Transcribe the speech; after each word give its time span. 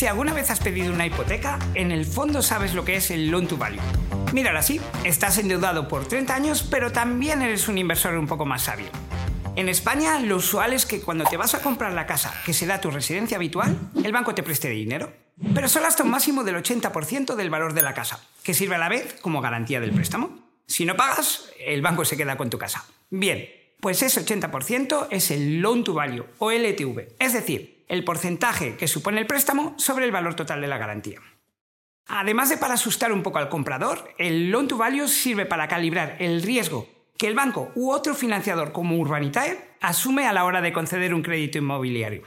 Si 0.00 0.06
alguna 0.06 0.32
vez 0.32 0.50
has 0.50 0.60
pedido 0.60 0.94
una 0.94 1.04
hipoteca, 1.04 1.58
en 1.74 1.92
el 1.92 2.06
fondo 2.06 2.40
sabes 2.40 2.72
lo 2.72 2.86
que 2.86 2.96
es 2.96 3.10
el 3.10 3.30
loan 3.30 3.46
to 3.46 3.58
value. 3.58 3.82
Míralo 4.32 4.58
así, 4.58 4.80
estás 5.04 5.36
endeudado 5.36 5.88
por 5.88 6.08
30 6.08 6.34
años, 6.34 6.62
pero 6.62 6.90
también 6.90 7.42
eres 7.42 7.68
un 7.68 7.76
inversor 7.76 8.14
un 8.14 8.26
poco 8.26 8.46
más 8.46 8.62
sabio. 8.62 8.86
En 9.56 9.68
España, 9.68 10.18
lo 10.18 10.36
usual 10.36 10.72
es 10.72 10.86
que 10.86 11.02
cuando 11.02 11.24
te 11.24 11.36
vas 11.36 11.54
a 11.54 11.60
comprar 11.60 11.92
la 11.92 12.06
casa 12.06 12.32
que 12.46 12.54
será 12.54 12.80
tu 12.80 12.90
residencia 12.90 13.36
habitual, 13.36 13.76
el 14.02 14.10
banco 14.10 14.34
te 14.34 14.42
preste 14.42 14.70
dinero, 14.70 15.12
pero 15.52 15.68
solo 15.68 15.86
hasta 15.86 16.02
un 16.02 16.12
máximo 16.12 16.44
del 16.44 16.56
80% 16.56 17.34
del 17.34 17.50
valor 17.50 17.74
de 17.74 17.82
la 17.82 17.92
casa, 17.92 18.26
que 18.42 18.54
sirve 18.54 18.76
a 18.76 18.78
la 18.78 18.88
vez 18.88 19.18
como 19.20 19.42
garantía 19.42 19.80
del 19.80 19.92
préstamo. 19.92 20.30
Si 20.66 20.86
no 20.86 20.96
pagas, 20.96 21.50
el 21.62 21.82
banco 21.82 22.06
se 22.06 22.16
queda 22.16 22.38
con 22.38 22.48
tu 22.48 22.56
casa. 22.56 22.86
Bien, 23.10 23.50
pues 23.80 24.02
ese 24.02 24.24
80% 24.24 25.08
es 25.10 25.30
el 25.30 25.60
loan 25.60 25.84
to 25.84 25.92
value 25.92 26.24
o 26.38 26.50
LTV, 26.50 27.16
es 27.18 27.34
decir, 27.34 27.79
el 27.90 28.04
porcentaje 28.04 28.76
que 28.76 28.88
supone 28.88 29.20
el 29.20 29.26
préstamo 29.26 29.74
sobre 29.76 30.04
el 30.04 30.12
valor 30.12 30.36
total 30.36 30.60
de 30.60 30.68
la 30.68 30.78
garantía. 30.78 31.20
Además 32.06 32.48
de 32.48 32.56
para 32.56 32.74
asustar 32.74 33.12
un 33.12 33.22
poco 33.22 33.38
al 33.38 33.48
comprador, 33.48 34.14
el 34.16 34.50
loan 34.50 34.68
to 34.68 34.76
value 34.76 35.08
sirve 35.08 35.44
para 35.44 35.66
calibrar 35.66 36.16
el 36.20 36.42
riesgo 36.42 36.88
que 37.18 37.26
el 37.26 37.34
banco 37.34 37.70
u 37.74 37.90
otro 37.90 38.14
financiador 38.14 38.72
como 38.72 38.96
Urbanitae 38.96 39.58
asume 39.80 40.26
a 40.26 40.32
la 40.32 40.44
hora 40.44 40.60
de 40.60 40.72
conceder 40.72 41.12
un 41.12 41.22
crédito 41.22 41.58
inmobiliario. 41.58 42.22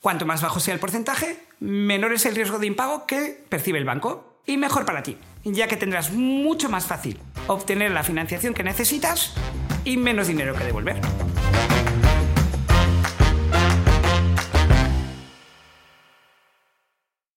Cuanto 0.00 0.26
más 0.26 0.42
bajo 0.42 0.60
sea 0.60 0.74
el 0.74 0.80
porcentaje, 0.80 1.36
menor 1.60 2.14
es 2.14 2.26
el 2.26 2.34
riesgo 2.34 2.58
de 2.58 2.66
impago 2.66 3.06
que 3.06 3.44
percibe 3.48 3.78
el 3.78 3.84
banco 3.84 4.40
y 4.46 4.56
mejor 4.56 4.86
para 4.86 5.02
ti, 5.02 5.18
ya 5.44 5.68
que 5.68 5.76
tendrás 5.76 6.10
mucho 6.10 6.70
más 6.70 6.86
fácil 6.86 7.20
obtener 7.46 7.92
la 7.92 8.02
financiación 8.02 8.54
que 8.54 8.64
necesitas 8.64 9.34
y 9.84 9.98
menos 9.98 10.26
dinero 10.26 10.54
que 10.54 10.64
devolver. 10.64 11.00